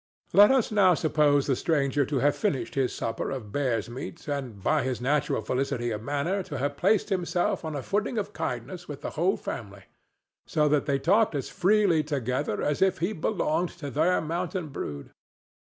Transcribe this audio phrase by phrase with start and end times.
[0.33, 4.59] Let us now suppose the stranger to have finished his supper of bear's meat, and
[4.63, 8.87] by his natural felicity of manner to have placed himself on a footing of kindness
[8.87, 9.83] with the whole family;
[10.47, 15.11] so that they talked as freely together as if he belonged to their mountain brood.